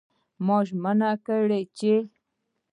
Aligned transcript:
ما 0.45 0.57
ژمنه 0.67 1.11
کړې 1.25 1.61
چې 1.77 1.93